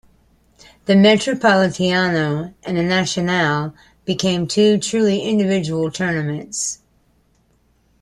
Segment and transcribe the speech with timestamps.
[0.85, 6.79] The Metropolitano and Nacional became two truly individual tournaments.